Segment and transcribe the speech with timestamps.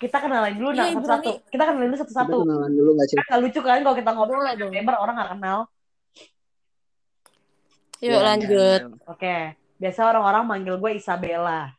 [0.00, 1.30] Kita kenalan dulu Iya, nah Ibu satu-satu.
[1.46, 2.36] Kita kenalan dulu Kita satu-satu.
[2.42, 3.16] kenalan dulu gak sih?
[3.20, 4.72] Kan nggak lucu kan kalau kita ngobrol panjang dong.
[4.98, 5.58] orang nggak kenal.
[8.02, 8.80] Yuk Ya, lanjut.
[8.82, 8.88] ya.
[9.06, 9.36] Oke.
[9.78, 11.70] Biasa orang-orang manggil gue Isabella.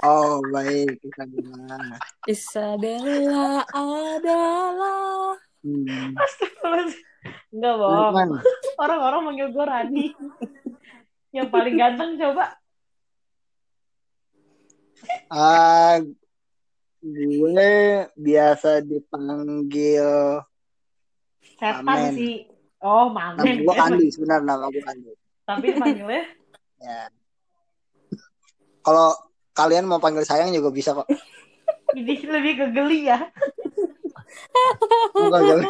[0.00, 1.98] Oh baik kita bilang.
[2.24, 5.34] Isabella adalah
[5.66, 6.14] Hmm.
[7.52, 8.14] Enggak bohong.
[8.82, 10.06] Orang-orang manggil gue Rani.
[11.34, 12.44] Yang paling ganteng coba.
[15.30, 16.00] ah,
[17.04, 17.70] gue
[18.16, 20.40] biasa dipanggil
[21.56, 22.12] Setan Amen.
[22.16, 22.36] sih.
[22.84, 23.64] Oh, nama mamen.
[23.64, 25.12] gue Andi sebenarnya nama gue Andi.
[25.46, 26.24] Tapi dipanggilnya
[26.76, 27.08] Ya.
[28.84, 29.16] Kalau
[29.56, 31.08] kalian mau panggil sayang juga bisa kok.
[31.96, 33.32] jadi lebih ke geli ya.
[35.16, 35.68] Enggak geli.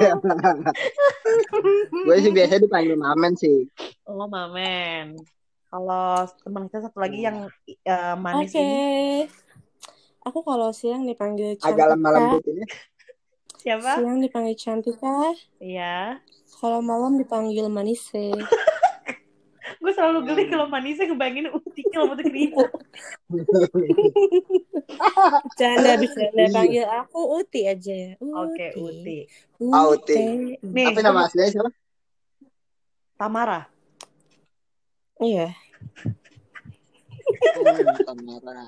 [2.06, 3.66] gue sih biasa dipanggil Mamen sih.
[4.06, 5.16] Oh, mamen.
[5.66, 8.62] Kalau teman kita satu lagi yang eh, manis Oke.
[8.62, 8.84] ini
[10.26, 12.10] Aku kalau siang dipanggil Agak Cantika.
[12.10, 12.64] lembut ini.
[13.62, 13.90] siapa?
[14.02, 15.34] Siang dipanggil Cantika.
[15.62, 16.18] Iya.
[16.58, 18.34] Kalau malam dipanggil Manise.
[19.82, 22.62] Gue selalu geli kalau manisnya kebayangin uti kalau mau keribu.
[25.58, 26.48] Canda bisa Iya.
[26.52, 28.12] panggil aku Uti aja ya.
[28.20, 29.26] Oke, Uti.
[29.72, 30.54] Ah, Uti.
[30.62, 31.70] Nih, Tapi nama aslinya siapa?
[33.16, 33.60] Tamara.
[35.18, 35.48] Iya.
[37.56, 38.62] Hmm, Tamara.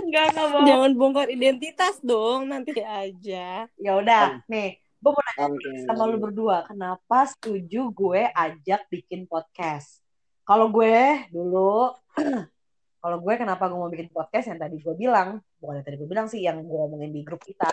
[0.00, 0.66] Enggak, enggak bohong.
[0.66, 3.68] Jangan bongkar identitas dong, nanti aja.
[3.78, 4.80] Ya udah, nih.
[5.00, 5.70] Gue mau nanya Oke.
[5.88, 10.04] sama lu berdua, kenapa setuju gue ajak bikin podcast?
[10.44, 11.96] Kalau gue dulu,
[13.02, 16.04] kalau gue kenapa gue mau bikin podcast yang tadi gue bilang, bukan yang tadi gue
[16.04, 17.72] bilang sih, yang gue ngomongin di grup kita.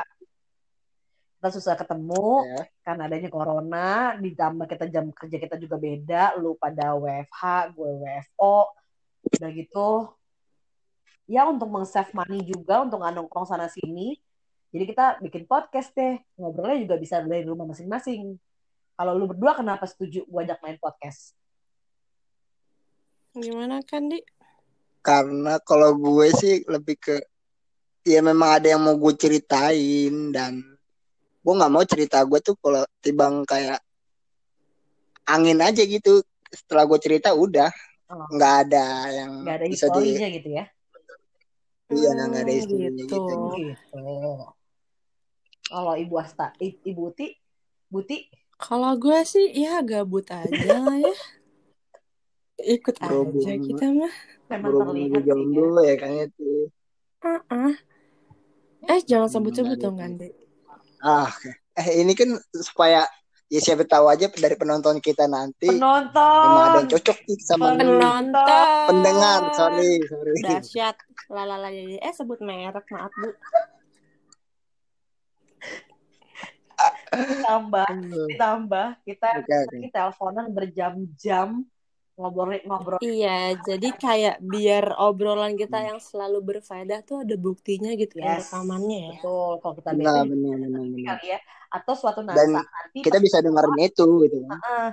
[1.38, 2.62] Kita susah ketemu, Ya.
[2.88, 8.72] karena adanya corona, ditambah kita jam kerja kita juga beda, lu pada WFH, gue WFO,
[9.36, 9.90] udah gitu.
[11.28, 14.16] Ya untuk meng-save money juga, untuk nggak nongkrong sana sini.
[14.68, 18.36] Jadi kita bikin podcast deh, ngobrolnya juga bisa dari rumah masing-masing.
[18.94, 21.32] Kalau lu berdua kenapa setuju gue ajak main podcast?
[23.32, 24.20] Gimana kan, Di?
[25.00, 27.16] Karena kalau gue sih lebih ke
[28.04, 30.60] ya memang ada yang mau gue ceritain dan
[31.40, 33.80] gue nggak mau cerita gue tuh kalau tibang kayak
[35.24, 36.20] angin aja gitu.
[36.48, 37.72] Setelah gue cerita udah
[38.08, 38.24] Oh.
[38.32, 40.64] nggak ada yang Nggak ada bisa di gitu ya?
[41.92, 43.16] iya nggak ada Hmm, historinya gitu.
[43.20, 43.36] gitu.
[43.68, 44.57] Gitu.
[45.68, 47.28] Kalau Ibu Asta, I- Ibu Uti,
[47.88, 48.18] Buti,
[48.58, 51.14] Kalau gue sih ya gabut aja lah ya.
[52.76, 54.14] Ikut Berhubung- aja kita mah.
[54.50, 55.26] memang terlihat sih ya.
[55.30, 56.66] jomblo ya kayaknya tuh.
[57.22, 57.74] Ah,
[58.88, 60.00] Eh jangan sebut-sebut dong.
[60.00, 60.32] Gandhi.
[61.04, 61.52] Ah, oke.
[61.78, 63.06] eh ini kan supaya
[63.54, 65.94] ya siapa tahu aja dari penonton kita nanti emang
[66.74, 67.66] ada yang Penonton, cocok nih sama.
[67.78, 68.66] Penonton.
[68.90, 70.96] pendengar sorry sorry Dahsyat.
[71.30, 73.30] Lalala Eh sebut merek maaf Bu.
[77.12, 77.90] ditambah,
[78.30, 78.88] ditambah.
[79.04, 81.66] Kita kita teleponan berjam-jam
[82.18, 88.18] ngobrol ngobrol Iya, jadi kayak biar obrolan kita yang selalu berfaedah tuh ada buktinya gitu
[88.18, 88.50] ya Yes.
[88.50, 89.10] rekamannya ya.
[89.22, 91.40] betul kalau kita benar beda benar benar benar kali ya.
[91.68, 94.58] Atau suatu Dan saat nanti kita bisa dengerin itu gitu kan.
[94.58, 94.88] Heeh.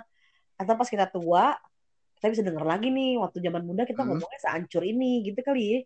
[0.54, 1.58] atau pas kita tua
[2.14, 4.14] kita bisa denger lagi nih waktu zaman muda kita Hmm.
[4.14, 5.78] ngomongnya seancur ini gitu kali ya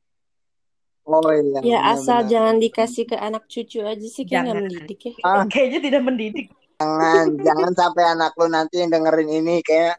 [1.08, 2.30] oh iya Ya benar, asal benar.
[2.30, 4.64] jangan dikasih ke anak cucu aja sih kayak nggak Jangan.
[4.68, 5.12] mendidik ya.
[5.24, 5.44] Ah.
[5.48, 6.46] kayaknya tidak mendidik
[6.78, 9.96] jangan jangan sampai anak lu nanti yang dengerin ini kayak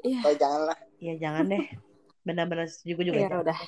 [0.00, 0.20] Iya.
[0.24, 1.64] oh janganlah ya jangan deh
[2.24, 3.58] benar-benar setuju juga Ya udah.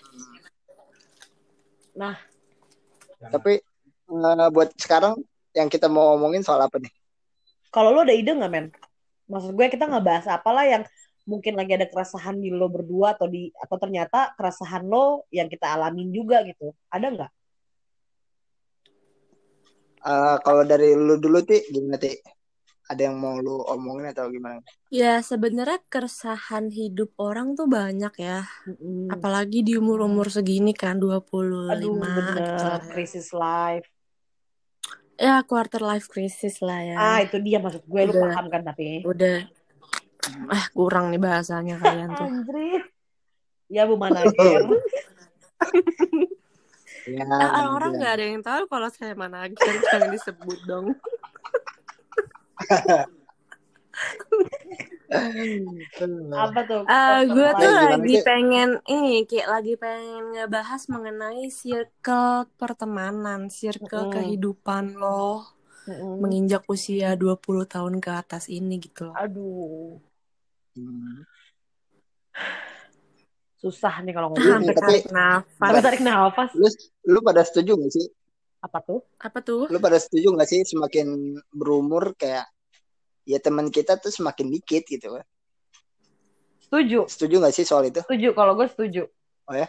[1.92, 2.16] nah
[3.28, 5.20] tapi eh, buat sekarang
[5.52, 6.88] yang kita mau ngomongin soal apa nih
[7.68, 8.72] kalau lo ada ide nggak men
[9.28, 10.82] maksud gue kita nggak bahas apalah yang
[11.22, 15.70] mungkin lagi ada keresahan di lo berdua atau di atau ternyata keresahan lo yang kita
[15.78, 16.74] alamin juga gitu.
[16.90, 17.30] Ada nggak?
[20.02, 22.10] Eh, kalau dari lu dulu ti gimana ti?
[22.90, 24.58] Ada yang mau lu omongin atau gimana?
[24.90, 28.42] Ya sebenarnya keresahan hidup orang tuh banyak ya.
[29.08, 31.22] Apalagi di umur-umur segini kan 25
[31.70, 32.82] aduh gitu bener.
[32.90, 33.86] krisis life.
[35.14, 36.96] Ya quarter life crisis lah ya.
[36.98, 38.22] ah itu dia maksud gue lu Udah.
[38.26, 39.06] paham kan tapi.
[39.06, 39.46] Udah
[40.50, 42.30] ah kurang nih bahasanya kalian tuh.
[42.30, 42.82] Anjir.
[43.72, 44.62] Ya Bu Manager.
[47.08, 47.98] ya Ah, orang iya.
[47.98, 50.86] nggak ada yang tahu kalau saya manajer jangan disebut dong.
[56.32, 56.82] Apa tuh?
[56.88, 64.14] Ah, gue tuh lagi pengen ini kayak lagi pengen ngebahas mengenai circle pertemanan, circle Mm-mm.
[64.14, 65.44] kehidupan lo.
[65.82, 66.22] mm.
[66.22, 69.16] menginjak usia 20 tahun ke atas ini gitu loh.
[69.18, 69.98] Aduh.
[73.56, 74.52] Susah nih kalau Nah, ngomong.
[74.58, 75.62] sampai tapi- tarik nafas.
[75.62, 76.50] Harus tarik nafas.
[76.52, 76.68] Lu
[77.06, 78.06] lu pada setuju gak sih?
[78.58, 79.00] Apa tuh?
[79.18, 79.66] Apa tuh?
[79.66, 81.06] Lu pada setuju gak sih semakin
[81.48, 82.46] berumur kayak
[83.22, 85.26] ya teman kita tuh semakin dikit gitu kan?
[86.60, 87.06] Setuju.
[87.06, 88.02] Setuju gak sih soal itu?
[88.02, 88.34] Setuju.
[88.34, 89.02] Kalau gue setuju.
[89.44, 89.66] Kalau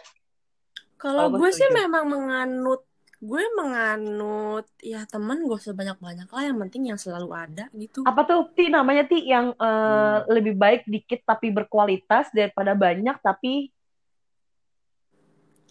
[0.96, 2.82] Kalau gue gue sih memang menganut
[3.24, 8.04] gue menganut ya teman gak usah banyak-banyak lah yang penting yang selalu ada gitu.
[8.04, 10.28] Apa tuh Ti namanya Ti yang eh, Hmm.
[10.28, 13.72] lebih baik dikit tapi berkualitas daripada banyak tapi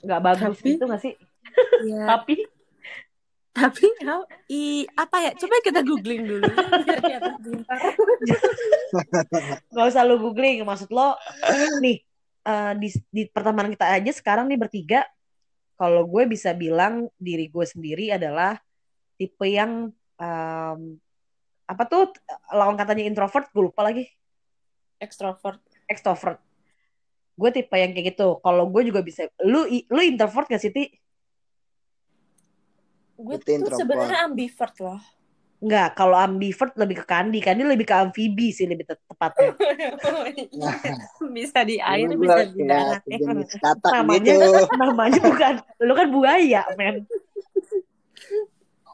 [0.02, 1.14] nggak bagus Tapi- gitu nggak sih?
[1.86, 2.36] Ya, Tapi
[3.54, 4.18] tapi ya,
[4.50, 5.32] i, apa ya?
[5.38, 6.50] Coba kita googling dulu
[9.70, 10.66] nggak usah lu googling.
[10.66, 11.14] Maksud lo
[11.78, 12.02] nih
[12.44, 15.06] eh, di, di pertemanan kita aja sekarang nih bertiga.
[15.74, 18.58] Kalau gue bisa bilang diri gue sendiri adalah
[19.18, 19.90] tipe yang
[20.22, 20.80] em,
[21.64, 22.14] apa tuh
[22.54, 24.06] lawan katanya introvert gue lupa lagi.
[25.02, 25.60] Extrovert.
[25.90, 26.40] extrovert.
[27.36, 28.40] Gue tipe yang kayak gitu.
[28.40, 30.88] Kalau gue juga bisa lu lu introvert gak sih ti?
[33.18, 35.02] Gue tuh sebenarnya ambivert loh.
[35.64, 39.56] Nggak, kalau ambivert lebih ke kandi kandi lebih ke amfibi sih lebih te- tepatnya
[41.38, 43.00] bisa di air, Lu bisa di kayak darat.
[43.64, 44.60] katak namanya gitu.
[44.76, 47.08] namanya bukan lu kan buaya men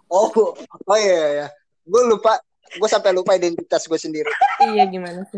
[0.10, 1.30] Oh, oh iya iya.
[1.38, 1.48] iya.
[1.86, 4.30] Gue lupa, gue sampai lupa identitas gue sendiri.
[4.74, 5.38] iya gimana sih?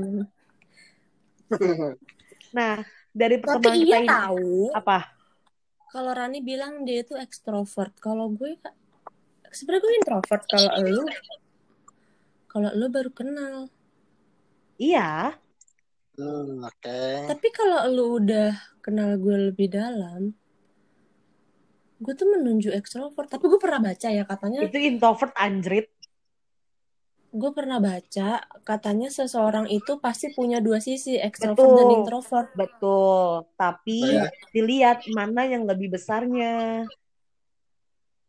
[2.56, 2.80] nah
[3.12, 4.72] dari Tapi pertemuan kita iya ini tahu.
[4.72, 4.98] apa
[5.92, 7.92] Kalau Rani bilang dia itu ekstrovert.
[8.00, 8.56] Kalau gue
[9.52, 10.44] sebenarnya gue introvert.
[10.48, 11.06] Kalau lu
[12.52, 13.56] kalau lu baru kenal.
[14.82, 15.36] iya
[16.20, 17.02] Hmm, oke.
[17.32, 18.52] Tapi kalau lu udah
[18.84, 20.36] kenal gue lebih dalam,
[22.04, 23.32] gue tuh menunjuk ekstrovert.
[23.32, 25.88] Tapi gue pernah baca ya katanya, itu introvert anjrit
[27.32, 31.80] gue pernah baca katanya seseorang itu pasti punya dua sisi, ekstrovert Betul.
[31.80, 32.48] dan introvert.
[32.60, 34.28] betul tapi Oh, ya?
[34.52, 36.86] dilihat mana yang lebih besarnya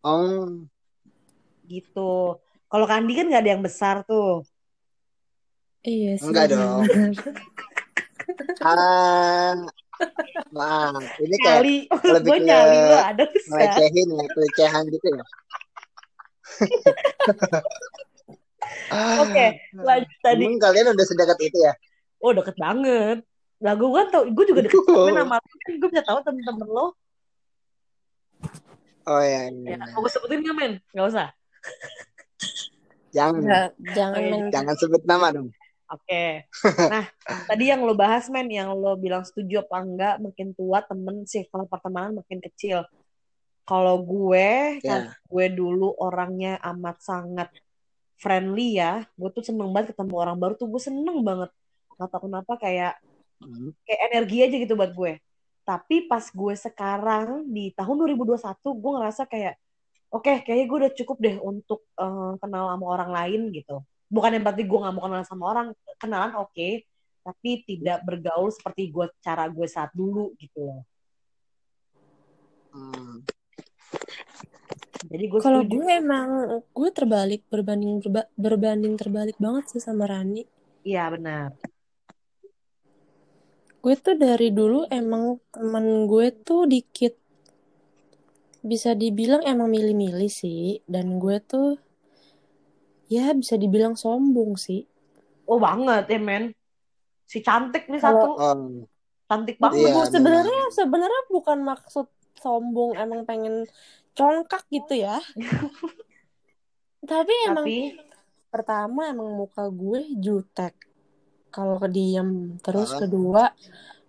[0.03, 0.67] Oh,
[1.73, 2.37] gitu
[2.69, 4.45] kalau kandi kan nggak ada yang besar tuh
[5.83, 6.31] Iya sih.
[6.31, 6.87] Enggak dong.
[8.71, 9.67] ah,
[10.55, 11.03] maaf.
[11.19, 15.25] Ini kayak nyali lebih gue ke nyali lo ada bisa ngelecehin ya, pelecehan gitu ya.
[18.93, 21.75] oke lanjut tadi Emang kalian udah sedekat itu ya?
[22.23, 23.27] Oh deket banget.
[23.59, 26.69] Lah gue kan tau, gue juga deket banget sama lu kan gue bisa tahu temen-temen
[26.71, 26.95] lo.
[29.03, 29.75] Oh iya, iya.
[29.75, 30.73] Ya, mau gue sebutin nggak men?
[30.95, 31.35] Gak usah.
[33.17, 35.53] Jangan, Nggak, jangan main jangan sebut nama dong.
[35.93, 36.49] Oke.
[36.89, 37.05] Nah
[37.45, 41.45] tadi yang lo bahas men, yang lo bilang setuju apa enggak, makin tua temen sih
[41.53, 42.89] kalau pertemanan makin kecil.
[43.69, 44.89] Kalau gue, Ya.
[44.89, 47.53] kan gue dulu orangnya amat sangat
[48.17, 49.05] friendly ya.
[49.15, 51.53] Gue tuh seneng banget ketemu orang baru tuh gue seneng banget.
[52.01, 52.97] Gak tau kenapa kayak
[53.43, 53.75] Hmm.
[53.85, 55.19] kayak energi aja gitu buat gue.
[55.69, 59.55] Tapi pas gue sekarang di tahun 2021 gue ngerasa kayak
[60.13, 63.81] oke kayaknya gue udah cukup deh untuk eh, kenal sama orang lain gitu.
[64.13, 65.67] Bukan yang berarti gue gak mau kenal sama orang,
[65.97, 66.69] kenalan oke,
[67.25, 70.83] tapi tidak bergaul seperti gue cara gue saat dulu gitu loh.
[72.77, 73.25] Hmm.
[75.03, 76.29] Jadi gue Kalau gue emang
[76.61, 80.45] gue terbalik berbanding berba- berbanding terbalik banget sih sama Rani.
[80.85, 81.57] Iya benar.
[83.83, 87.19] Gue tuh dari dulu emang temen gue tuh dikit
[88.63, 91.77] bisa dibilang emang milih-milih sih dan gue tuh
[93.07, 94.87] ya bisa dibilang sombong sih.
[95.45, 96.55] Oh banget ya men.
[97.27, 98.87] Si cantik nih Kalau- satu, Oh,
[99.27, 99.83] cantik Bang, banget.
[99.83, 102.07] Iya, gue sebenarnya sebenarnya bukan maksud
[102.39, 103.67] sombong emang pengen
[104.13, 105.19] congkak gitu ya.
[107.03, 107.79] Tapi emang Tapi
[108.49, 110.75] pertama emang muka gue jutek.
[111.51, 113.01] Kalau kediam terus Ah.
[113.03, 113.43] kedua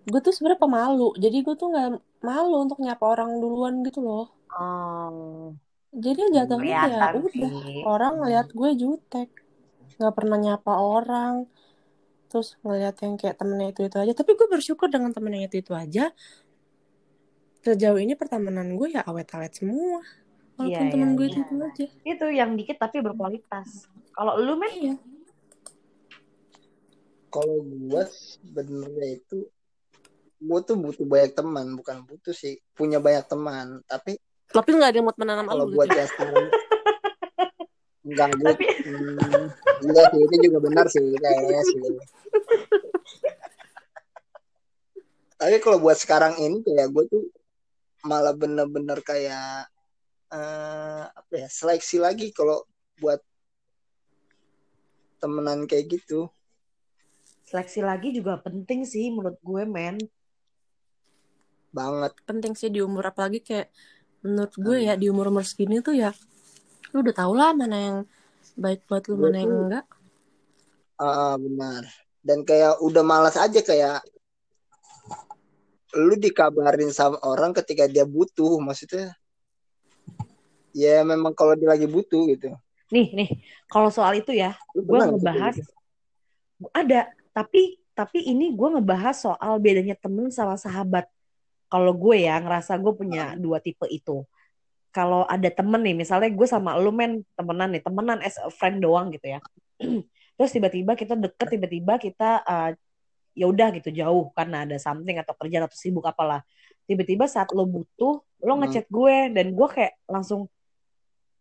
[0.03, 1.09] gue tuh sebenarnya pemalu.
[1.17, 1.89] Jadi gue tuh nggak
[2.21, 4.29] malu untuk nyapa orang duluan gitu loh.
[4.59, 5.55] Oh,
[5.93, 7.85] Jadi jatuhnya ya udah sih.
[7.85, 9.29] orang ngeliat gue jutek.
[10.01, 11.45] Nggak pernah nyapa orang.
[12.29, 14.13] Terus ngeliat yang kayak temennya itu itu aja.
[14.17, 16.09] Tapi gue bersyukur dengan temennya itu itu aja.
[17.63, 20.01] Sejauh ini pertemanan gue ya awet-awet semua.
[20.57, 21.33] Walaupun Iya, temen iya, gue iya.
[21.33, 21.85] itu itu aja.
[22.03, 23.85] Itu yang dikit tapi berkualitas.
[24.13, 24.95] Kalau lu men, Iya.
[27.29, 29.37] kalau gue sebenarnya itu
[30.43, 33.81] gue tuh butuh banyak teman, bukan butuh sih, punya banyak teman.
[33.87, 34.19] Tapi
[34.51, 35.99] Tapi nggak ada yang mau temenan sama kalau lu buat gitu.
[36.01, 36.45] yang sekarang.
[38.03, 39.47] Enggak gue Tapi- hmm,
[39.87, 41.79] iya sih itu juga benar sih kayaknya sih
[45.39, 47.23] tapi kalau buat sekarang ini kayak gue tuh
[48.07, 49.67] malah bener-bener kayak
[50.31, 52.63] eh, apa ya seleksi lagi kalau
[52.99, 53.19] buat
[55.19, 56.27] temenan kayak gitu.
[57.47, 59.99] Seleksi lagi juga penting sih menurut gue, men.
[61.75, 62.11] banget.
[62.27, 63.67] Penting sih di umur apalagi kayak
[64.23, 66.15] menurut gue ya di umur umur segini tuh ya
[66.95, 67.97] lu udah tau lah mana yang
[68.55, 69.85] baik buat lu mana yang enggak
[70.97, 71.83] Ah, benar
[72.23, 73.99] dan kayak udah malas aja kayak
[75.93, 79.11] lu dikabarin sama orang ketika dia butuh maksudnya
[80.71, 82.55] ya memang kalau dia lagi butuh gitu
[82.93, 83.29] Nih, nih.
[83.65, 85.73] Kalau soal itu ya, gue ngebahas gitu?
[86.69, 91.09] ada, tapi tapi ini gue ngebahas soal bedanya temen sama sahabat.
[91.73, 94.21] Kalau gue ya ngerasa gue punya dua tipe itu.
[94.93, 98.77] Kalau ada temen nih, misalnya gue sama lu men temenan nih, temenan as a friend
[98.77, 99.41] doang gitu ya.
[100.37, 102.69] Terus tiba-tiba kita deket, tiba-tiba kita uh,
[103.33, 106.45] ya udah gitu jauh karena ada something atau kerjaan atau sibuk apalah.
[106.85, 108.69] Tiba-tiba saat lo butuh, lo Hmm.
[108.69, 110.45] ngechat gue dan gue kayak langsung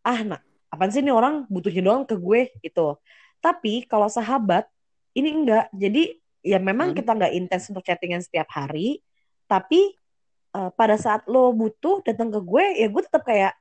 [0.02, 0.40] ah nah
[0.72, 2.96] apaan sih nih orang butuhnya doang ke gue gitu.
[3.44, 4.64] Tapi kalau sahabat
[5.12, 5.68] ini enggak.
[5.76, 6.96] Jadi ya memang Hmm.
[6.96, 9.04] kita nggak intens untuk chattingan setiap hari,
[9.44, 9.92] tapi
[10.52, 13.52] eh, pada saat lo butuh datang ke gue ya gue tetap kayak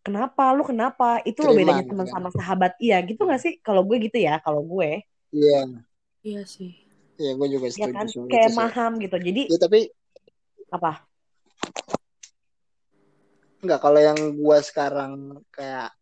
[0.00, 0.52] kenapa?
[0.56, 1.20] Lu kenapa?
[1.24, 2.12] Itu lo bedanya teman ya.
[2.16, 2.72] sama sahabat.
[2.80, 3.52] Iya gitu nggak sih?
[3.60, 5.04] Kalau gue gitu ya kalau gue.
[5.30, 5.60] Iya.
[6.24, 6.72] Iya sih.
[7.20, 8.06] Iya gue juga ya setuju kan?
[8.08, 8.60] sama kayak itu sih.
[8.60, 9.16] maham gitu.
[9.20, 9.80] Jadi ya tapi
[10.72, 10.92] apa?
[13.60, 15.92] Enggak, kalau yang gua sekarang kayak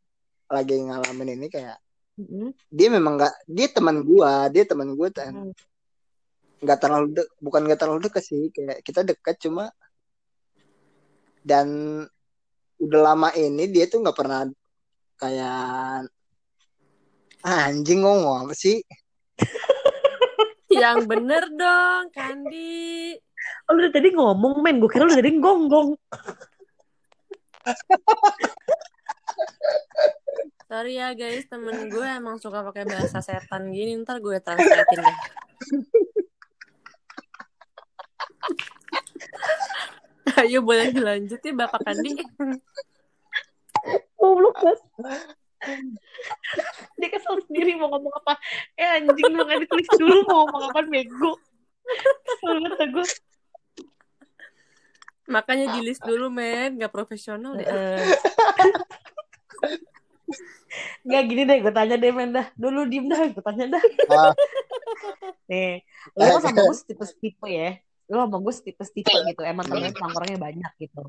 [0.47, 1.75] lagi ngalamin ini kayak
[2.15, 2.55] Mm-mm.
[2.71, 5.55] dia memang nggak dia teman gua, dia teman gua dan Hmm.
[6.63, 9.71] nggak terlalu de- bukan nggak terlalu dekat sih kayak kita dekat cuma
[11.43, 11.67] dan
[12.79, 14.47] udah lama ini dia tuh nggak pernah
[15.19, 16.07] kayak
[17.43, 18.83] "Ah, anjing ngomong apa sih?
[20.71, 23.17] Yang bener dong Kandi.
[23.71, 24.79] Oh, lu tadi ngomong men.
[24.79, 25.97] Gue kira lu dari tadi gonggong
[30.69, 31.49] sorry ya guys.
[31.49, 33.97] Temen gue emang suka pakai bahasa setan gini.
[34.05, 35.19] Ntar gue translatein deh
[40.45, 42.21] Ayo boleh dilanjut ya Bapak Kandi.
[44.19, 44.81] goblok banget
[46.99, 48.39] dia kesel sendiri mau ngomong apa
[48.79, 51.33] eh anjing lu nggak ditulis dulu mau ngomong apa bego
[52.27, 53.07] kesel banget gue
[55.29, 57.69] Makanya di list dulu men, gak profesional deh.
[61.05, 62.49] Nggak gini deh, gue tanya deh, men dah.
[62.57, 63.83] Dulu diem dah, gue tanya dah.
[64.09, 64.33] Ah.
[65.53, 65.85] Nih,
[66.17, 67.77] lu sama gue tipe-tipe ya.
[68.09, 69.43] Lu sama gue tipe-tipe gitu.
[69.45, 71.03] Emang temen nongkrongnya banyak gitu.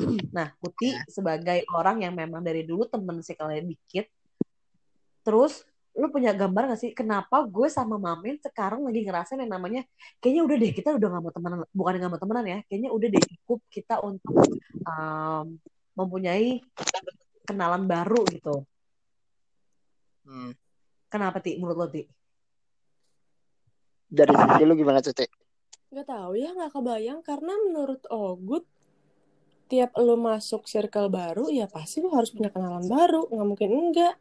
[0.36, 4.08] Nah, Putih sebagai orang yang memang dari dulu temen sih kalian dikit.
[5.20, 5.60] Terus,
[5.98, 9.82] lu punya gambar gak sih kenapa gue sama Mamen sekarang lagi ngerasain yang namanya
[10.22, 13.08] kayaknya udah deh kita udah gak mau temenan bukan gak mau temenan ya kayaknya udah
[13.10, 14.38] deh cukup kita untuk
[14.86, 15.58] um,
[15.98, 16.62] mempunyai
[17.44, 18.62] kenalan baru gitu
[20.20, 20.54] Hmm.
[21.10, 22.06] kenapa ti menurut lo ti
[24.06, 25.26] dari sisi lu gimana tuh Teh?
[25.90, 27.20] Gak tahu ya, gak kebayang.
[27.26, 28.64] Karena menurut Ogut,
[29.66, 33.26] tiap lo masuk circle baru, ya pasti lo harus punya kenalan baru.
[33.26, 34.14] Gak mungkin enggak.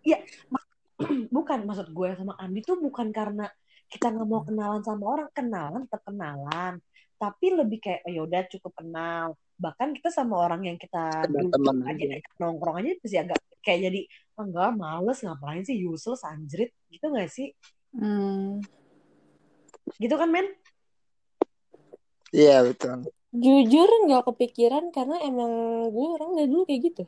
[1.35, 3.47] bukan maksud gue sama Andi tuh bukan karena
[3.87, 6.73] kita nggak mau kenalan sama orang kenalan tetap kenalan
[7.19, 9.25] tapi lebih kayak oh, yaudah cukup kenal
[9.59, 12.29] bahkan kita sama orang yang kita teman aja aja.
[12.39, 14.01] nongkrong aja pasti agak kayak jadi
[14.39, 17.51] "Ah, enggak males ngapain sih useless anjrit gitu gak sih
[17.89, 18.61] Hmm.
[19.97, 20.45] gitu kan men
[22.29, 23.09] Iya betul.
[23.29, 25.51] Jujur gak kepikiran karena emang
[25.93, 27.03] gue orang dari dulu kayak gitu.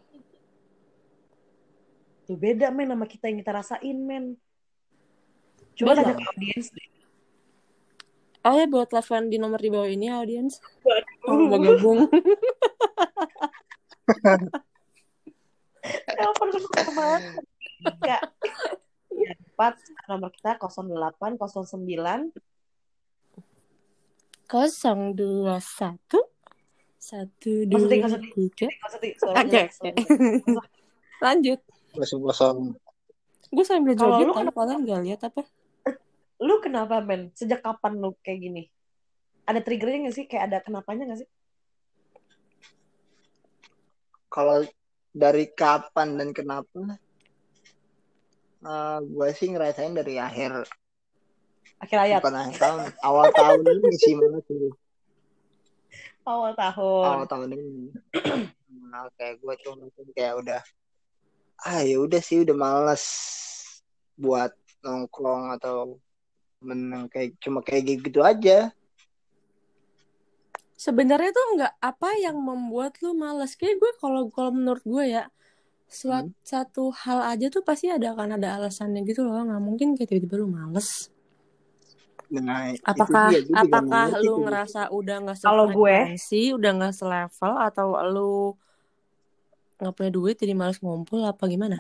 [2.32, 4.40] tuh beda men sama kita yang kita rasain men
[5.76, 6.88] coba tanya ke audiens deh
[8.42, 10.58] Oh ya buat telepon di nomor di bawah ini audiens.
[11.30, 12.10] Oh, mau gabung.
[16.18, 17.22] telepon ke ke mana
[18.02, 18.18] ya
[19.30, 19.78] ya empat
[20.10, 22.34] nomor kita 08 09
[24.52, 26.20] kosong dua satu
[27.00, 28.20] satu dua tiga
[29.32, 29.62] Oke,
[31.24, 31.60] lanjut
[31.96, 32.58] Kosong kosong.
[33.52, 35.42] gue sambil Kalau joget lu kenapa- kalian gak lihat apa
[36.42, 37.30] Lu kenapa, Ben?
[37.38, 38.64] Sejak kapan lu kayak gini?
[39.46, 40.26] Ada triggernya gak sih?
[40.26, 41.30] Kayak ada kenapanya gak sih?
[44.26, 44.66] Kalau
[45.14, 46.98] dari kapan dan kenapa?
[49.06, 50.66] gue sih ngerasain dari akhir
[51.82, 54.74] Akhir ayat, bukan akhir tahun, awal tahun ini sih malah tuh.
[56.22, 57.06] awal tahun.
[57.10, 57.90] awal tahun ini.
[58.92, 60.62] Nah, kayak gue tuh mungkin kayak udah,
[61.66, 63.04] ah ya udah sih udah males
[64.14, 64.54] buat
[64.86, 65.98] nongkrong atau
[66.62, 68.70] menang kayak cuma kayak gitu aja.
[70.82, 75.30] sebenarnya tuh nggak apa yang membuat lu malas kayak gue kalau kalau menurut gue ya
[75.86, 80.10] suat, satu hal aja tuh pasti ada akan ada alasannya gitu loh nggak mungkin kayak
[80.10, 81.14] tiba-tiba lu males
[82.32, 84.44] Nah, itu apakah dia, gue juga apakah ngerti lu tuh.
[84.48, 88.36] ngerasa udah nggak Kalau gue- sefrekuensi udah nggak selevel atau lu
[89.76, 91.76] nggak punya duit jadi males ngumpul apa gimana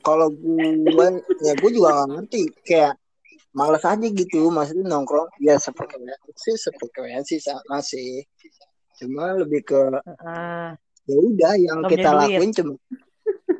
[0.00, 1.06] Kalau gue,
[1.44, 2.42] ya gue juga gak ngerti.
[2.64, 2.96] Kayak
[3.52, 4.48] males aja gitu.
[4.48, 8.24] Maksudnya nongkrong, ya sefrekuensi, sefrekuensi sama sih.
[8.96, 10.72] Cuma lebih ke Heeh.
[11.04, 12.20] ya udah yang kita duit.
[12.32, 12.72] lakuin cuma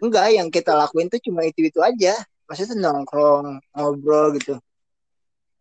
[0.00, 2.16] enggak yang kita lakuin tuh cuma itu itu aja
[2.48, 4.56] maksudnya nongkrong ngobrol gitu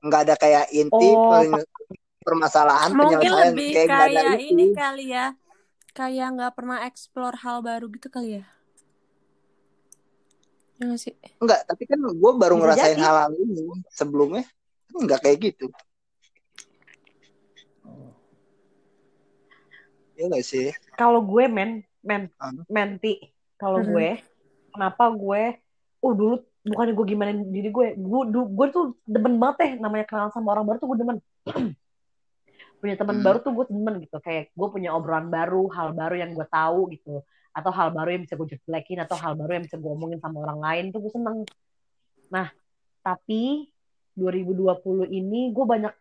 [0.06, 1.44] nggak ada kayak inti Oh,
[2.26, 5.26] permasalahan mungkin penyelesaian lebih kayak nggak ada kayak itu ini kali ya
[5.98, 8.44] kayak nggak pernah explore hal baru gitu kali ya?
[10.80, 11.14] Ya nggak sih?
[11.42, 13.04] Enggak tapi kan gue baru Bisa ngerasain jadi.
[13.06, 14.44] hal-hal ini sebelumnya.
[14.96, 15.66] Enggak kayak gitu.
[20.20, 20.68] Ya nggak sih?
[21.00, 21.72] Kalau gue men
[22.04, 22.24] men
[22.68, 23.32] menti.
[23.60, 23.92] Kalau Mhm.
[23.92, 24.10] gue
[24.72, 25.42] kenapa gue
[26.04, 30.32] oh dulu bukannya gue gimana diri gue gue gue tuh demen banget deh namanya kenalan
[30.32, 31.18] sama orang baru tuh gue demen
[32.80, 33.26] punya teman Hmm.
[33.28, 36.92] baru tuh gue demen gitu kayak gue punya obrolan baru hal baru yang gue tahu
[36.92, 40.20] gitu atau hal baru yang bisa gue jelekin atau hal baru yang bisa gue omongin
[40.20, 41.44] sama orang lain tuh gue seneng
[42.28, 42.48] nah
[43.00, 43.68] tapi
[44.16, 45.94] 2020 ini gue banyak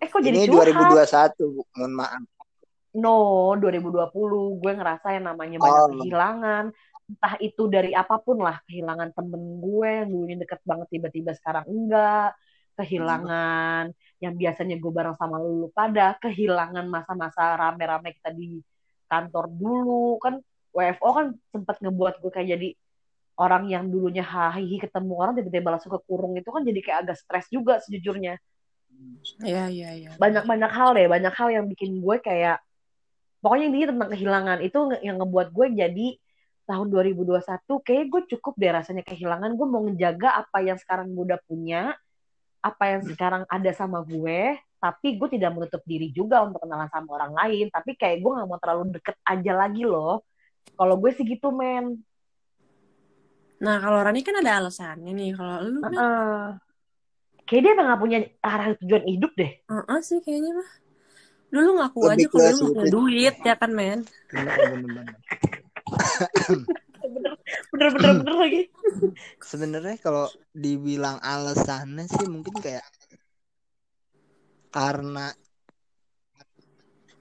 [0.00, 2.22] eh kok jadi ini curhat 2021 mohon maaf
[2.90, 4.10] No, 2020
[4.58, 5.90] gue ngerasa yang namanya banyak Oh.
[5.94, 6.64] kehilangan.
[7.10, 11.66] Entah itu dari apa pun lah, kehilangan temen gue yang dulunya deket banget tiba-tiba sekarang
[11.66, 12.38] enggak.
[12.78, 13.90] Kehilangan
[14.22, 18.62] yang biasanya gue bareng sama lu pada, kehilangan masa-masa rame-rame kita di
[19.10, 20.22] kantor dulu.
[20.22, 20.38] Kan
[20.70, 22.68] WFO kan sempat ngebuat gue kayak jadi
[23.40, 27.16] orang yang dulunya hahihi ketemu orang tiba-tiba langsung ke kurung itu kan jadi kayak agak
[27.18, 28.36] stres juga sejujurnya
[29.40, 30.10] Iya iya iya.
[30.20, 32.60] banyak-banyak hal deh, banyak hal yang bikin gue kayak
[33.40, 36.06] pokoknya intinya tentang kehilangan itu yang ngebuat gue jadi
[36.70, 37.42] tahun 2021
[37.82, 41.98] kayak gue cukup deh rasanya kehilangan gue mau ngejaga apa yang sekarang gue udah punya
[42.62, 47.18] apa yang sekarang ada sama gue tapi gue tidak menutup diri juga untuk kenalan sama
[47.18, 50.22] orang lain tapi kayak gue nggak mau terlalu deket aja lagi loh
[50.78, 51.98] kalau gue sih gitu men
[53.60, 55.36] Nah kalau Rani kan ada alasannya nih.
[55.36, 56.40] Kalau lu kan, Heeh.
[57.44, 60.70] kayak dia emang gak punya arah tujuan hidup deh Heeh sih kayaknya mah.
[61.52, 62.88] Dulu ngaku Lebih aja kalau lu nggak punya sempit.
[62.88, 64.00] duit ya kan men.
[67.70, 68.62] Bener bener bener lagi
[69.40, 72.84] sebenarnya kalau dibilang alasannya sih mungkin kayak
[74.70, 75.34] karena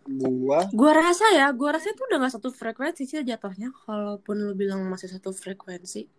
[0.09, 3.69] gua Gua rasa ya, gua rasa itu udah gak satu frekuensi sih jatuhnya.
[3.85, 6.09] Kalaupun lu bilang masih satu frekuensi.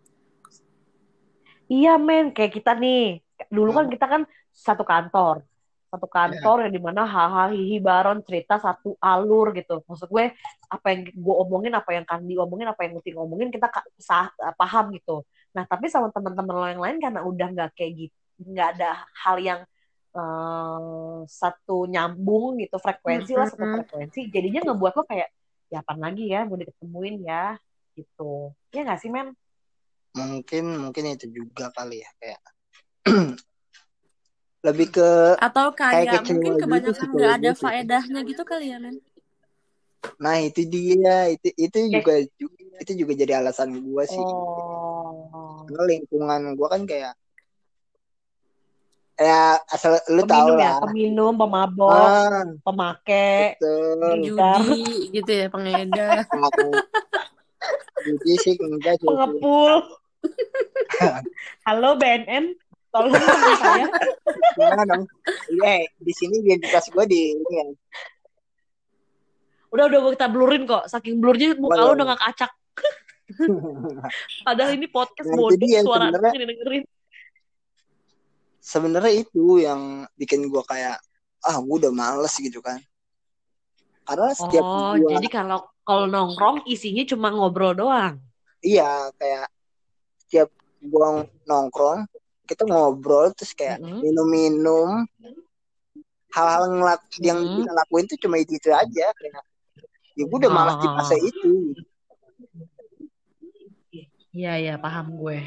[1.71, 3.23] Iya men, kayak kita nih.
[3.51, 5.47] Dulu kan kita kan satu kantor.
[5.91, 9.83] Satu kantor yang di mana haha hihi baron cerita satu alur gitu.
[9.91, 10.31] Maksud gue
[10.71, 13.67] apa yang gue omongin, apa yang Kandi omongin, apa yang Uti ngomongin kita
[13.99, 15.27] sah- paham gitu.
[15.51, 18.91] Nah tapi sama teman-teman lo yang lain karena udah nggak kayak gitu, nggak ada
[19.27, 19.61] hal yang
[20.15, 24.31] eh, satu nyambung gitu frekuensi lah satu frekuensi.
[24.31, 25.29] Jadinya ngebuat lo kayak
[25.71, 27.59] ya apa lagi ya mau diketemuin ya
[27.99, 28.55] gitu.
[28.71, 29.35] Ya nggak sih men?
[30.11, 32.41] mungkin mungkin itu juga kali ya kayak
[34.61, 35.09] lebih ke
[35.41, 37.65] Atau Kayak kayak mungkin gitu kebanyakan nggak ada gue sih.
[37.65, 38.97] faedahnya gitu kali ya men.
[40.17, 42.13] nah itu dia itu itu juga
[42.81, 45.61] itu juga jadi alasan gua sih Oh.
[45.69, 47.13] karena lingkungan gua kan kayak
[49.21, 54.81] ya asal lu tahu peminum ya, lah peminum, pemabok, ah, pemakai, betul Judi
[55.13, 56.25] gitu ya pengedar.
[58.09, 59.85] jadi sih enggak pengepul.
[61.69, 62.57] Halo BNN,
[62.91, 63.15] tolong
[63.57, 63.87] saya.
[64.55, 65.03] Gimana dong?
[65.51, 67.65] Iya, di sini identitas gue di ini ya.
[69.71, 72.53] Udah udah kita blurin kok, saking blurnya muka lo udah gak kacak.
[74.47, 76.31] Padahal ini podcast Nah, dia suara sebenarnya.
[76.35, 76.85] dengerin dengerin.
[78.61, 79.81] Sebenarnya itu yang
[80.15, 80.99] bikin gue kayak
[81.41, 82.77] ah gue udah males gitu kan.
[84.05, 88.19] Karena setiap Oh, gua jadi kalau kalau nongkrong isinya cuma ngobrol doang.
[88.61, 89.49] iya kayak
[90.21, 90.51] setiap
[90.83, 92.05] gua nongkrong
[92.51, 95.07] kita ngobrol terus kayak minum-minum
[96.31, 97.57] hal-hal yang, lak- yang Mm-mm.
[97.63, 99.43] kita lakuin tuh cuma itu itu aja kayak
[100.15, 101.23] ya gue udah malas di fase Oh.
[101.23, 101.53] itu
[104.31, 105.39] Iya iya paham gue.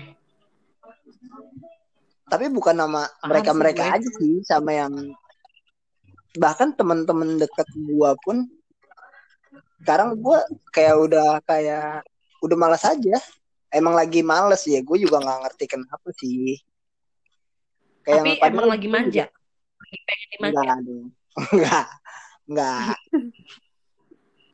[2.25, 3.95] tapi bukan nama Paham mereka mereka sih gue.
[3.95, 4.93] aja sih sama yang
[6.33, 8.49] bahkan teman-teman dekat gua pun
[9.79, 10.41] sekarang gua
[10.73, 12.01] kayak udah kayak
[12.41, 13.21] udah malas aja
[13.69, 16.57] emang lagi males ya gue juga nggak ngerti kenapa sih
[18.03, 19.25] kayak Tapi emang lagi manja.
[19.79, 20.53] Lagi pengen dimanja.
[20.53, 20.77] enggak
[21.53, 21.87] enggak
[22.45, 22.97] enggak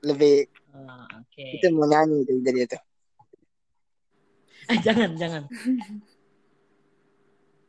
[0.01, 0.38] lebih
[0.69, 1.57] Ah, Oke.
[1.57, 2.77] itu mau nyanyi itu jadi itu
[4.69, 5.43] Eh, jangan, jangan.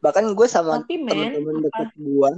[0.04, 1.64] bahkan gue sama temen-temen apa?
[1.64, 2.30] deket gue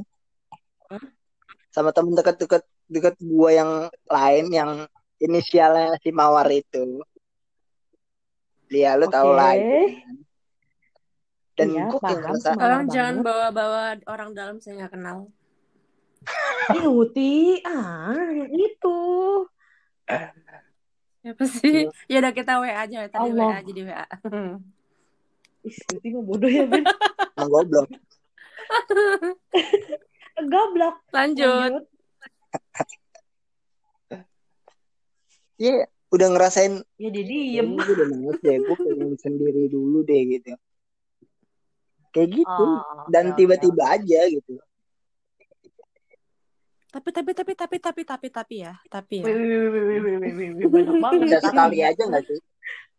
[1.71, 4.71] sama temen deket-deket deket gue yang lain yang
[5.19, 7.03] inisialnya si Mawar itu
[8.67, 9.39] dia lu tahu Oke.
[9.39, 10.15] lah itu kan.
[11.63, 15.31] Dan Iya, gue kayak paham Mawar Tolong jangan bawa-bawa orang dalam saya nggak kenal.
[16.79, 18.99] Ih, Uti, ah, yang itu.
[21.23, 21.87] Siapa sih?
[22.11, 23.07] Ya udah kita WA aja.
[23.07, 23.47] Tadi Allah.
[23.55, 24.07] WA aja di WA.
[25.71, 26.83] Ih, Uti mah bodoh ya, Ben.
[27.39, 27.91] goblok
[30.43, 30.97] Goblok.
[31.15, 31.87] Lanjut.
[35.63, 37.69] Iya udah ngerasain Ya kayaknya diem.
[37.79, 40.53] gue udah males deh gue pengen sendiri dulu deh gitu
[42.13, 44.61] kayak gitu Oh, dan tiba-tiba aja gitu
[46.93, 48.77] Tapi tapi tapi tapi tapi tapi tapi ya.
[48.85, 49.33] Tapi ya.
[49.33, 51.21] Wih, wih, wih, wih, wih, wih, wih, wih, banyak banget.
[51.25, 52.41] bisa sekali aja nggak sih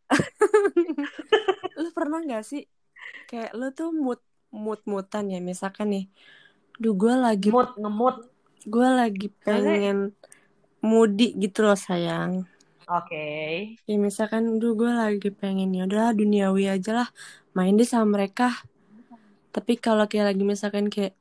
[1.81, 2.65] Lu pernah nggak sih
[3.29, 4.17] kayak lu tuh mood
[4.49, 6.05] mood mutan ya misalkan nih.
[6.81, 8.15] Duh gue lagi Ngemut, ngemut.
[8.65, 10.17] gue lagi pengen
[10.81, 12.49] mudik gitu loh sayang.
[12.89, 13.25] Oke.
[13.85, 17.09] Ya misalkan duh gue lagi pengen ya udah duniawi aja lah
[17.53, 18.49] main deh sama mereka.
[19.55, 21.13] Tapi kalau kayak lagi misalkan kayak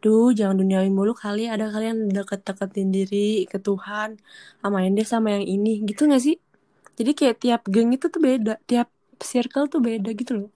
[0.00, 4.16] duh jangan duniawi mulu kali ada kalian deket-deketin diri ke Tuhan
[4.64, 6.36] ah, main deh sama yang ini gitu gak sih?
[6.96, 8.88] Jadi kayak tiap geng itu tuh beda, tiap
[9.20, 10.50] circle tuh beda gitu loh.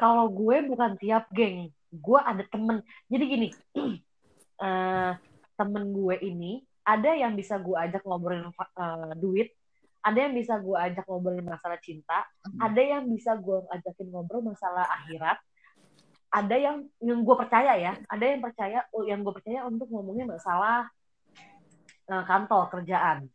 [0.00, 2.80] Kalau gue bukan tiap geng, gue ada temen.
[3.12, 3.48] Jadi gini,
[4.64, 5.12] eh
[5.60, 9.48] temen gue ini ada yang bisa gue ajak ngobrolin eh, duit,
[10.00, 12.24] ada yang bisa gue ajak ngobrolin masalah cinta,
[12.56, 15.36] ada yang bisa gue ajakin ngobrol masalah akhirat,
[16.30, 20.86] ada yang yang gue percaya ya, ada yang percaya yang gue percaya untuk ngomongin masalah
[22.06, 23.26] eh, kantor kerjaan.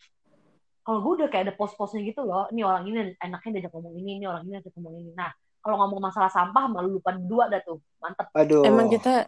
[0.85, 4.21] Kalau gue udah kayak ada pos-posnya gitu loh, ini orang ini enaknya diajak ngomong ini,
[4.21, 5.11] ini orang ini diajak ngomong ini.
[5.17, 8.29] Nah, kalau ngomong masalah sampah malu lupa dua dah tuh, mantep.
[8.31, 9.27] aduh Emang kita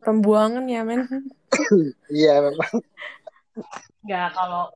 [0.00, 1.04] pembuangan ya men.
[2.16, 2.70] iya memang
[4.06, 4.70] Nggak kalau,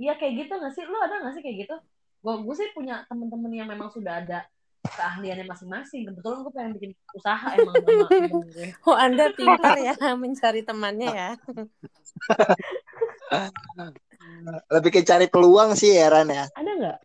[0.00, 0.82] iya kayak gitu nggak sih?
[0.88, 1.76] Lu ada nggak sih kayak gitu?
[2.24, 4.48] Gue gue sih punya temen-temen yang memang sudah ada
[4.84, 6.04] keahliannya masing-masing.
[6.12, 8.68] Kebetulan gue pengen bikin usaha emang gue.
[8.84, 11.30] Oh anda pintar ya mencari temannya ya.
[14.70, 16.98] lebih ke cari peluang sih ya Ran ya Ada nggak?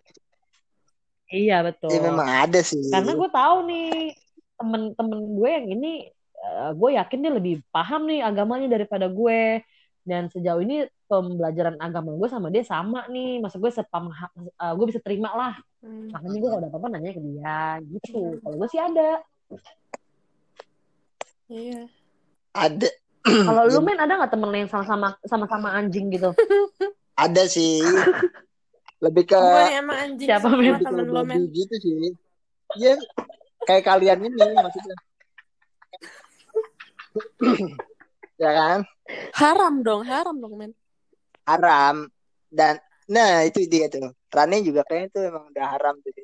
[1.29, 1.89] Iya betul.
[1.93, 4.13] ya memang ada sih Karena gue tahu nih
[4.59, 5.93] temen-temen gue yang ini,
[6.35, 9.63] eh, gue yakin dia lebih paham nih agamanya daripada gue.
[10.09, 13.37] Dan sejauh ini pembelajaran agama gue sama dia sama nih.
[13.37, 15.53] Maksud gue sepam, eh, gue bisa terima lah.
[15.85, 18.41] Makanya gue kalau ada apa-apa nanya ke dia gitu.
[18.41, 19.21] Kalau gue sih ada.
[21.49, 21.85] Iya.
[22.53, 22.89] ada
[23.25, 26.33] Kalau lu men ada nggak temen yang sama-sama sama-sama anjing gitu?
[27.19, 27.83] ada sih
[29.05, 29.39] lebih ke
[29.75, 30.79] emang anjing Siapa, Men?
[30.79, 31.47] ke temen lo men.
[31.47, 32.11] babi gitu sih
[32.79, 32.95] ya
[33.67, 34.95] kayak kalian ini maksudnya
[38.43, 38.79] ya kan
[39.33, 40.71] Haram dong, haram dong men.
[41.49, 42.05] haram
[42.53, 42.77] dan
[43.09, 46.21] nah itu dia tuh Rani juga kayaknya tuh emang udah haram tuh itu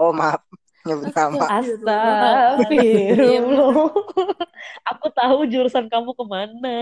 [0.00, 0.40] oh maaf
[0.88, 3.92] nyebut nama Astagfirullah.
[4.88, 6.78] Aku tahu jurusan kamu ke mana.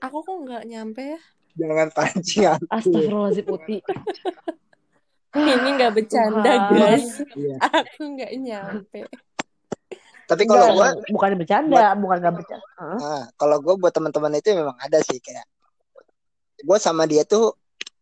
[0.00, 1.20] Aku kok nggak nyampe ya?
[1.56, 3.76] jangan pancing aku Astagfirullahaladzim Uti.
[5.36, 6.80] Ini nggak bercanda Tuhan.
[6.80, 7.08] guys.
[7.36, 7.56] Iya.
[7.60, 9.00] Aku nggak nyampe.
[10.26, 12.66] Tapi kalau gue bukan bercanda, bukan nggak bercanda.
[12.98, 15.46] Nah, kalau gue buat teman-teman itu memang ada sih kayak
[16.58, 17.54] gue sama dia tuh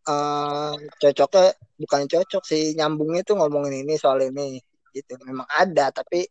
[0.05, 4.61] eh cocoknya bukan cocok sih nyambungnya tuh ngomongin ini soal ini
[4.91, 6.25] gitu memang ada tapi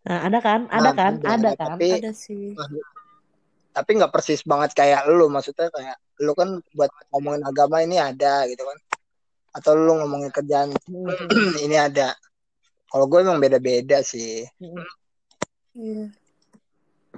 [0.00, 0.64] Nah, ada kan?
[0.66, 1.12] Ada Nah, kan?
[1.14, 1.68] ada, Ada ada, kan?
[1.76, 2.56] tapi- Ada sih.
[3.70, 8.42] tapi nggak persis banget kayak lu maksudnya kayak lu kan buat ngomongin agama ini ada
[8.44, 8.78] gitu kan
[9.52, 11.06] atau lu ngomongin kerjaan Hmm.
[11.64, 12.16] ini ada
[12.86, 14.42] kalau gue memang beda-beda sih
[15.70, 16.10] Iya.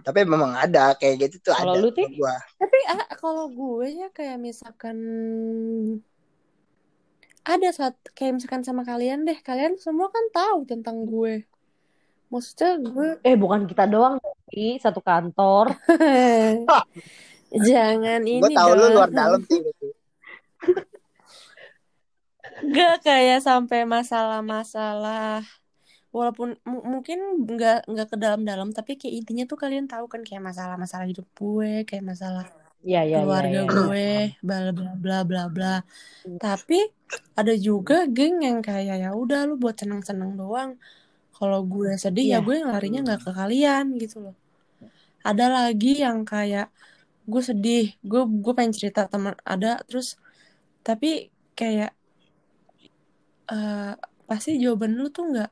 [0.03, 3.87] tapi memang ada kayak gitu tuh Kalau ada lu, kalau gua Tapi ah, kalau gue
[3.93, 4.97] ya kayak misalkan
[7.43, 11.43] ada saat kayak misalkan sama kalian deh, kalian semua kan tahu tentang gue.
[12.31, 14.17] Maksudnya gue Eh, bukan kita doang,
[14.49, 14.79] Ti.
[14.79, 15.75] Satu kantor.
[17.69, 19.61] jangan ini gue tahu lu luar dalam sih.
[22.63, 25.43] Gak kayak sampai masalah-masalah
[26.13, 30.43] walaupun mu- mungkin nggak nggak ke dalam-dalam tapi kayak intinya tuh kalian tahu kan kayak
[30.45, 32.45] masalah-masalah hidup gue kayak masalah
[32.85, 33.17] iya, iya.
[33.25, 33.71] keluarga iya.
[33.73, 34.09] gue
[34.47, 35.75] bla bla bla bla bla
[36.37, 36.79] tapi
[37.41, 40.71] ada juga geng yang kayak ya udah lu buat seneng-seneng doang
[41.37, 42.47] kalau gue sedih ya Iya.
[42.47, 44.35] gue larinya nggak ke kalian gitu loh
[45.25, 46.67] ada lagi yang kayak
[47.31, 50.19] gue sedih gue gue pengen cerita teman ada terus
[50.87, 51.95] tapi kayak
[53.53, 53.93] eh
[54.29, 55.51] pasti jawaban lu tuh nggak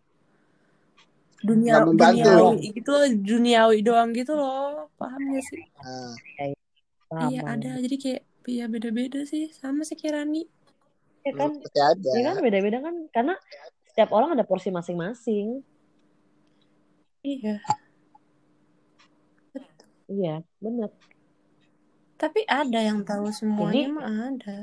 [1.40, 4.92] dunia duniawi gitu loh, duniawi doang gitu loh.
[5.00, 5.64] Paham gak sih?
[5.80, 6.12] Nah,
[7.10, 9.48] Paham, iya ada jadi kayak ya beda-beda sih.
[9.50, 10.44] Sama sih kayak Rani.
[11.24, 12.08] Ya kan, ada.
[12.16, 12.36] ya kan?
[12.40, 12.94] Beda-beda kan?
[13.12, 13.34] Karena
[13.88, 15.64] setiap orang ada porsi masing-masing.
[17.20, 17.60] iya.
[20.10, 20.90] Iya, bener.
[22.20, 24.58] tapi ada yang tahu semuanya Jadi- mah ada.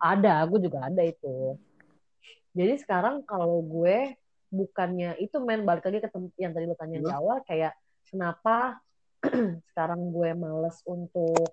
[0.00, 1.58] Ada, gue juga ada itu.
[2.56, 4.16] Jadi sekarang kalau gue
[4.54, 7.18] bukannya itu men balik lagi ke yang tadi lo tanya di Hmm.
[7.18, 7.74] awal kayak
[8.06, 8.78] kenapa
[9.74, 11.50] sekarang gue males untuk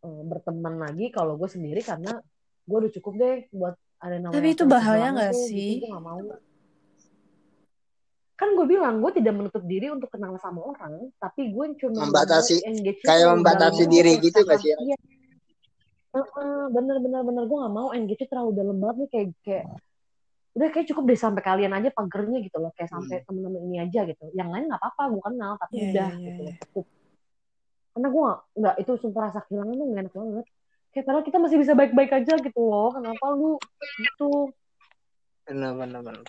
[0.00, 2.16] eh, berteman lagi kalau gue sendiri karena
[2.64, 5.68] gue udah cukup deh buat ada namanya Tapi itu bahaya nggak tuh, sih?
[5.76, 6.20] Gitu, gue gak mau.
[8.34, 12.60] Kan gue bilang gue tidak menutup diri untuk kenal sama orang, tapi gue cuma Membatasi-
[13.00, 14.74] kayak membatasi diri gitu nggak sih?
[14.74, 14.96] Iya.
[16.14, 19.66] Heeh, bener bener bener gue gak mau engage terlalu dalam banget nih kayak kayak
[20.54, 24.06] udah kayak cukup deh sampai kalian aja pagernya gitu loh kayak sampai temen-temen ini aja
[24.06, 26.46] gitu yang lain nggak apa-apa gue kenal tapi Iya, udah iya, gitu iya.
[26.46, 26.84] loh cukup
[27.90, 30.46] karena gue nggak itu sumpah rasa kehilangan tuh gak enak banget
[30.90, 33.52] kayak padahal kita masih bisa baik-baik aja gitu loh kenapa lu
[34.00, 34.30] gitu
[35.44, 36.24] Benar, benar, benar.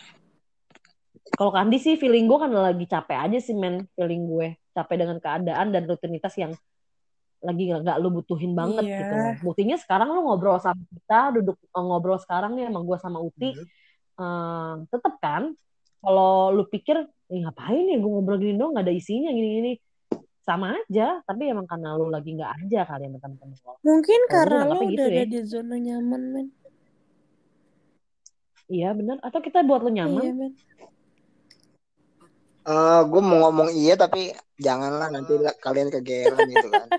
[1.34, 5.18] kalau Kandi sih feeling gue kan lagi capek aja sih men feeling gue capek dengan
[5.18, 6.52] keadaan dan rutinitas yang
[7.40, 8.98] lagi nggak nggak lu butuhin banget Iya.
[9.00, 9.34] gitu loh.
[9.46, 13.66] Buktinya sekarang lu ngobrol sama kita, duduk ngobrol sekarang nih sama gue sama Uti, Hmm.
[14.20, 15.44] Eh, tetep kan
[16.00, 19.80] kalau lu pikir eh, ngapain ya gue ngobrol gini dong nggak ada isinya gini-gini
[20.46, 24.62] sama aja tapi emang karena lu lagi nggak aja kali sama temen-temen lo mungkin karena
[24.62, 25.26] lo nangkapnya udah gitu ada ya.
[25.26, 26.48] di zona nyaman men.
[28.66, 30.22] Iya benar atau kita buat lu nyaman?
[30.22, 30.54] Iya men.
[32.66, 36.90] Eh, gue mau ngomong iya tapi janganlah nanti lah kalian kegeeran gitu kan.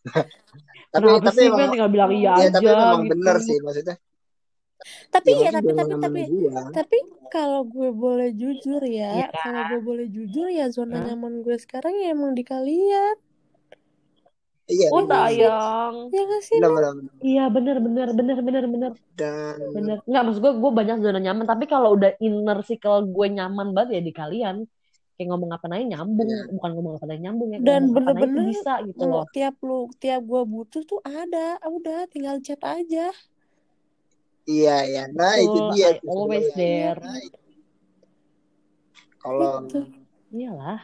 [0.92, 1.46] tapi kenapa tapi sih?
[1.48, 3.12] emang, kan tinggal bilang iya, iya, aja tapi memang gitu.
[3.12, 3.96] bener sih maksudnya.
[5.08, 6.62] Tapi Ya, ya maksudnya tapi tapi tapi gua.
[6.72, 9.28] tapi kalau gue boleh jujur ya Iya.
[9.34, 11.04] kalau gue boleh jujur ya zona Hah?
[11.12, 13.16] nyaman gue sekarang ya emang di kalian
[14.70, 14.86] Iya.
[14.94, 15.10] oh iya.
[15.10, 17.12] sayang ya gak sih Bener, bener, bener.
[17.20, 21.42] iya bener bener bener bener bener Dan bener nggak maksud gue gue banyak zona nyaman
[21.44, 24.56] tapi kalau udah inner circle gue nyaman banget ya di kalian
[25.18, 26.42] kayak ngomong apa aja nyambung Iya.
[26.54, 30.42] bukan ngomong apa aja nyambung ya Dan bener-bener bisa gitu loh tiap lu tiap gue
[30.46, 33.10] butuh tuh ada udah tinggal chat aja
[34.50, 35.02] iya ya.
[35.14, 36.58] Nah itu Betul, dia I always sebenarnya.
[36.58, 37.38] there Nah, itu.
[39.20, 39.80] Kalau gitu
[40.30, 40.80] iyalah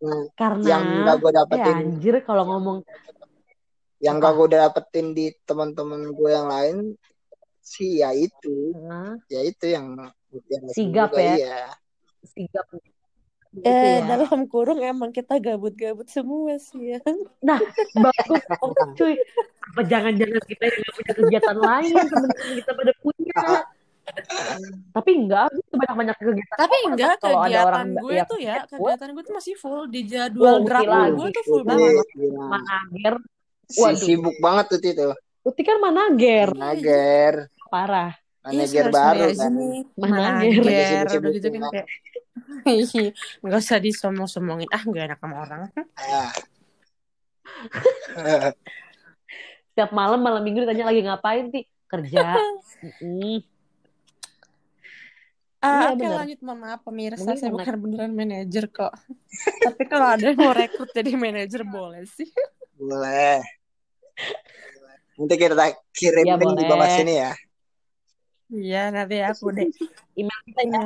[0.00, 2.78] hmm, karena yang gak gue eh dapetin anjir kalau ngomong
[4.00, 6.76] yang gak gue dapetin di teman-teman gue yang lain
[7.60, 9.20] sih ya itu Hah?
[9.28, 10.00] ya itu yang
[10.48, 11.60] yang sigap ya iya
[12.24, 12.64] sigap
[13.56, 14.20] itu eh ya.
[14.20, 17.00] dalam kurung emang kita gabut-gabut semua sih ya.
[17.40, 17.56] Nah
[17.96, 19.14] bagus banget cuy.
[19.72, 23.40] Apa jangan-jangan kita yang punya kegiatan lain temen-temen kita pada punya?
[24.94, 26.56] Tapi enggak itu banyak-banyak kegiatan.
[26.60, 29.80] Tapi enggak kalau ada orang kegiatan gue yang tuh ya kegiatan gue tuh masih full.
[29.88, 31.16] Di jadwal lagi.
[31.16, 32.06] gue tuh full banget.
[32.12, 32.44] Gila.
[32.52, 33.14] manager.
[33.66, 33.98] Si waduh.
[33.98, 35.08] sibuk banget tuh itu
[35.42, 36.46] Uti kan manager.
[36.54, 37.32] Manager.
[37.66, 38.12] Parah.
[38.46, 39.52] Iya, manager baru kan.
[39.98, 40.62] Manager.
[40.62, 41.70] Manager, udah gitu kan ya.
[41.74, 41.86] kayak
[43.42, 45.60] nggak usah disomong-somongin ah nggak enak sama orang.
[49.72, 51.66] Setiap malam malam minggu ditanya lagi ngapain ti?
[51.86, 52.34] Kerja.
[55.66, 56.40] Ah Iya, oke lanjut.
[56.46, 57.20] Mohon maaf pemirsa.
[57.26, 58.92] Mungkin saya bukan beneran manajer kok.
[59.66, 62.28] Tapi kalau ada yang mau rekrut jadi manajer boleh sih.
[62.78, 63.42] Boleh.
[65.16, 65.56] Nanti kita
[65.90, 66.70] kirim Ya, link di boleh.
[66.70, 67.32] bawah sini ya.
[68.46, 69.66] Iya nanti aku deh.
[70.14, 70.82] Email kita ya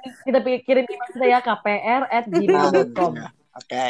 [0.00, 3.12] kita kirim email kita ya kpr at gmail.com
[3.60, 3.86] oke.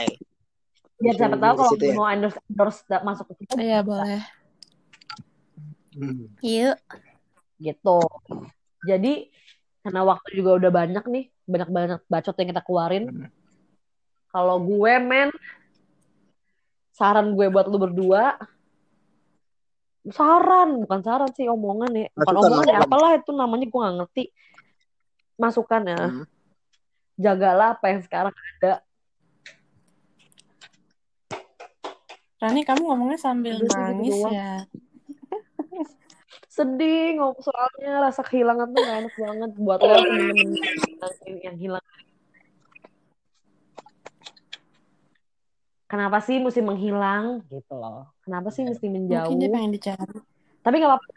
[1.02, 1.94] Biar siapa tahu kalau ya.
[1.98, 4.22] mau endorse endorse masuk ke kita iya boleh.
[5.92, 6.30] Hmm.
[6.40, 6.78] yuk.
[7.58, 7.98] Gitu.
[8.86, 9.30] Jadi
[9.82, 13.06] karena waktu juga udah banyak nih banyak banyak bacot yang kita keluarin.
[13.10, 13.30] Hmm.
[14.32, 15.28] kalau gue men
[16.96, 18.40] saran gue buat lu berdua
[20.08, 22.08] saran bukan saran sih omongan ya.
[22.16, 24.24] Bukan Masukan, omongan ya apalah itu namanya gue nggak ngerti
[25.36, 26.02] masukan ya.
[26.10, 26.26] Hmm.
[27.20, 28.82] jagalah apa yang sekarang ada.
[32.42, 34.32] Rani kamu ngomongnya sambil gitu nangis doang.
[34.34, 34.52] ya.
[36.56, 40.48] Sedih ngomong soalnya rasa kehilangan tuh gak enak banget buat lo temen-temen
[41.28, 41.86] yang, yang hilang.
[45.86, 47.44] Kenapa sih mesti menghilang?
[47.52, 48.10] Gitu loh.
[48.24, 50.18] Kenapa sih mesti menjauh mungkin dia pengen dicari.
[50.64, 51.08] Tapi nggak apa-apa.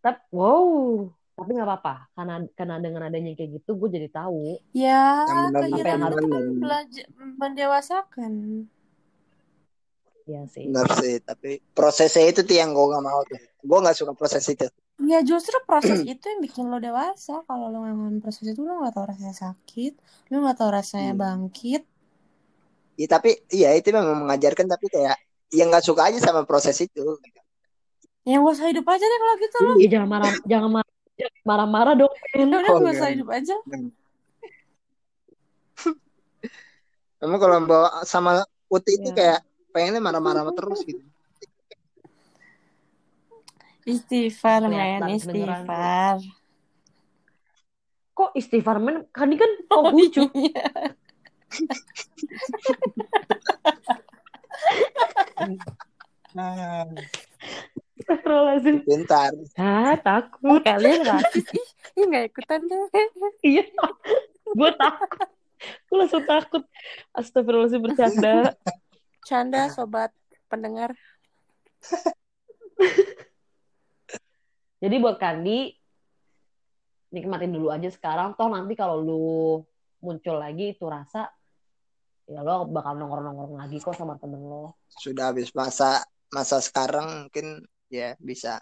[0.00, 5.22] Tapi wow tapi nggak apa-apa karena karena dengan adanya kayak gitu gue jadi tahu ya
[5.22, 8.32] Yang Apa yang harus- kan dan- belajar mendewasakan
[10.26, 13.40] ya sih Benar sih, tapi prosesnya itu tuh yang gue gak mau tuh.
[13.64, 14.68] Gue gak suka proses itu.
[15.00, 17.40] Ya justru proses itu yang bikin lo dewasa.
[17.48, 19.94] Kalau lo ngalamin proses itu lo nggak tahu rasanya sakit,
[20.28, 21.22] lo nggak tahu rasanya Hmm.
[21.22, 21.82] bangkit.
[22.98, 25.16] Ya, tapi iya itu memang mengajarkan tapi kayak
[25.48, 27.16] ya nggak suka aja sama proses itu.
[28.26, 29.72] Ya gak usah hidup aja deh kalau gitu lo.
[29.80, 30.92] Iya jangan marah, jangan marah,
[31.42, 32.12] marah-marah dong.
[32.34, 32.48] Men.
[32.48, 33.14] Udah Oh, gak usah iya.
[33.18, 33.56] hidup aja.
[37.18, 39.16] Memang kalau bawa sama Uti itu Ya.
[39.16, 39.40] kayak
[39.74, 41.02] pengennya marah-marah terus gitu.
[43.88, 46.20] Istighfar men, istighfar.
[48.12, 49.08] Kok istighfar men?
[49.08, 50.28] Kan ini kan Konghucu.
[50.36, 50.68] Iya.
[58.08, 58.88] Astagfirullahaladzim.
[58.88, 59.36] Pintar.
[59.60, 60.64] Ah, takut.
[60.64, 61.68] Kalian rasis ih,
[62.00, 62.88] ih nggak ikutan deh.
[63.44, 63.68] Iya.
[64.48, 65.28] Gue takut.
[65.92, 66.64] Gue langsung takut.
[67.12, 68.56] Astagfirullahaladzim bercanda.
[69.28, 70.08] Canda sobat
[70.48, 70.96] pendengar.
[74.80, 75.68] Jadi buat Kandi,
[77.12, 78.32] nikmatin dulu aja sekarang.
[78.40, 79.60] Toh nanti kalau lu
[80.00, 81.28] muncul lagi itu rasa,
[82.24, 84.80] ya lo bakal nongkrong-nongkrong lagi kok sama temen lo.
[84.96, 88.60] Sudah habis masa masa sekarang mungkin ya bisa.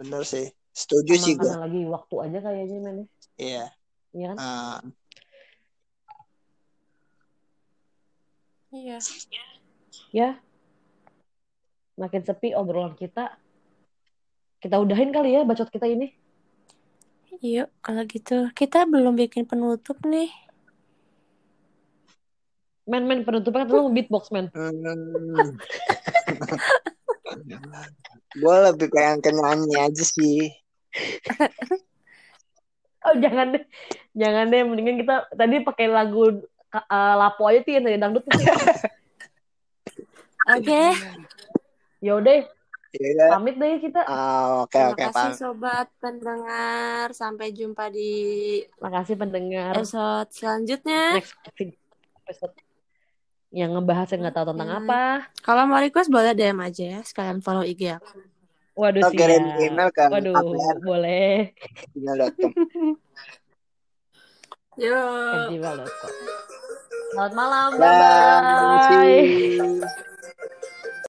[0.00, 0.48] Bener sih.
[0.72, 1.50] Setuju sih gue.
[1.50, 2.98] Lagi waktu aja kayaknya men.
[3.36, 3.64] Iya.
[4.10, 4.38] Iya kan?
[4.38, 4.80] Ah,
[8.70, 9.02] Iya.
[10.14, 10.38] Ya.
[11.98, 13.34] Makin sepi obrolan kita.
[14.62, 16.14] Kita udahin kali ya bacot kita ini.
[17.40, 20.30] Yuk, kalau gitu kita belum bikin penutup nih.
[22.90, 24.50] Men, men, penutupnya kan lu beatbox, men.
[24.50, 25.54] hmm.
[28.34, 30.50] gue lebih kayak ke nyanyi aja sih.
[33.00, 33.64] Oh, jangan deh.
[34.12, 38.36] Jangan deh, mendingan kita tadi pakai lagu uh, Lapo aja tuh yang dari dangdut tuh.
[40.52, 40.82] Oke.
[42.04, 42.44] Yaudah,
[42.92, 43.32] Iya.
[43.32, 44.04] pamit deh kita.
[44.04, 45.32] Ah, Oke Terima oke kasih paham.
[45.32, 47.06] sobat pendengar.
[47.16, 48.12] Sampai jumpa di
[48.76, 49.72] Makasih pendengar.
[49.80, 51.16] episode selanjutnya.
[51.16, 52.52] Next episode
[53.50, 54.78] yang ngebahas yang nggak tahu tentang Oke.
[54.86, 55.02] apa.
[55.42, 57.00] Kalau mau request boleh DM aja ya.
[57.02, 58.22] Sekalian follow IG aku.
[58.78, 61.50] Waduh, Atau kirim email ke Waduh, KPR boleh.
[64.80, 65.02] Yo.
[67.10, 69.26] Selamat malam, Bye.
[69.26, 70.06] you.